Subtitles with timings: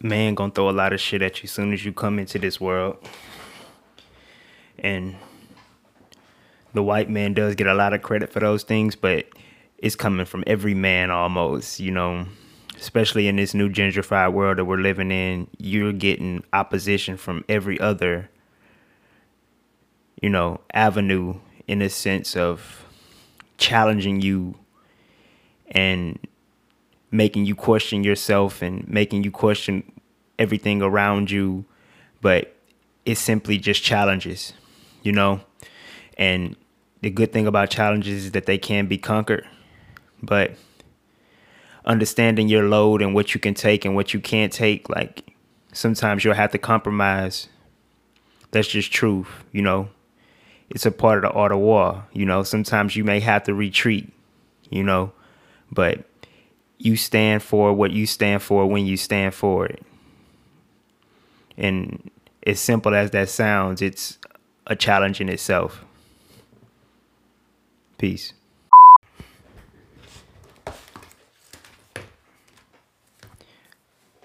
[0.00, 2.38] man gonna throw a lot of shit at you as soon as you come into
[2.38, 2.96] this world.
[4.78, 5.16] And
[6.72, 9.26] the white man does get a lot of credit for those things, but
[9.78, 12.26] it's coming from every man almost, you know.
[12.76, 17.80] Especially in this new gentrified world that we're living in, you're getting opposition from every
[17.80, 18.30] other,
[20.22, 22.84] you know, avenue in a sense of
[23.56, 24.54] challenging you
[25.72, 26.20] and
[27.10, 29.90] making you question yourself and making you question
[30.38, 31.64] everything around you
[32.20, 32.54] but
[33.04, 34.52] it's simply just challenges
[35.02, 35.40] you know?
[36.16, 36.56] And
[37.00, 39.46] the good thing about challenges is that they can be conquered
[40.22, 40.52] but
[41.84, 45.32] understanding your load and what you can take and what you can't take like
[45.72, 47.48] sometimes you'll have to compromise.
[48.50, 49.90] That's just truth you know?
[50.70, 52.42] It's a part of the art of war you know?
[52.42, 54.12] Sometimes you may have to retreat
[54.70, 55.12] you know?
[55.70, 56.07] But
[56.78, 59.82] you stand for what you stand for when you stand for it.
[61.56, 62.10] And
[62.46, 64.18] as simple as that sounds, it's
[64.66, 65.84] a challenge in itself.
[67.98, 68.32] Peace.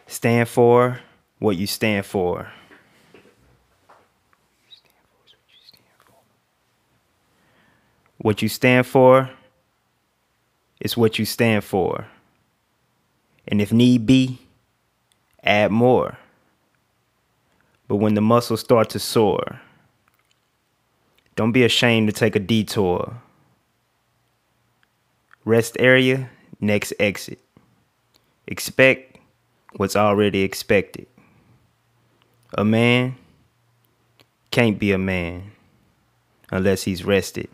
[0.06, 1.00] Stand for
[1.40, 2.52] what you stand for.
[8.20, 9.30] What you stand for
[10.80, 12.08] is what you stand for.
[13.48, 14.40] And if need be,
[15.44, 16.18] add more.
[17.88, 19.60] But when the muscles start to sore,
[21.36, 23.22] don't be ashamed to take a detour.
[25.46, 27.40] Rest area, next exit.
[28.48, 29.18] Expect
[29.76, 31.08] what's already expected.
[32.58, 33.16] A man
[34.52, 35.52] can't be a man
[36.52, 37.50] unless he's rested.